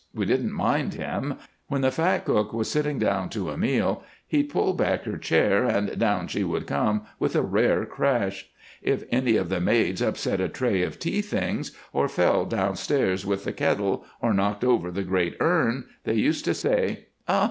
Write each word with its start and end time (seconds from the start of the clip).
We 0.15 0.25
didn't 0.25 0.53
mind 0.53 0.95
him. 0.95 1.35
When 1.67 1.81
the 1.81 1.91
fat 1.91 2.25
cook 2.25 2.53
was 2.53 2.71
sitting 2.71 2.97
down 2.97 3.29
to 3.29 3.51
a 3.51 3.55
meal, 3.57 4.01
he'd 4.25 4.49
pull 4.49 4.73
back 4.73 5.03
her 5.03 5.19
chair, 5.19 5.63
and 5.65 5.95
down 5.99 6.27
she 6.27 6.43
would 6.43 6.65
come 6.65 7.05
with 7.19 7.35
a 7.35 7.43
rare 7.43 7.85
crash. 7.85 8.49
If 8.81 9.03
any 9.11 9.35
of 9.35 9.49
the 9.49 9.61
maids 9.61 10.01
upset 10.01 10.41
a 10.41 10.49
tray 10.49 10.81
of 10.81 10.97
tea 10.97 11.21
things, 11.21 11.71
or 11.93 12.07
fell 12.09 12.45
downstairs 12.45 13.27
with 13.27 13.43
the 13.43 13.53
kettle, 13.53 14.03
or 14.23 14.33
knocked 14.33 14.63
over 14.63 14.89
the 14.89 15.03
great 15.03 15.35
urn, 15.39 15.85
they 16.03 16.15
used 16.15 16.45
to 16.45 16.55
say—'Oh! 16.55 17.39